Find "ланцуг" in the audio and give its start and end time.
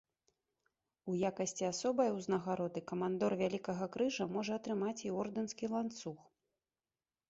5.77-6.19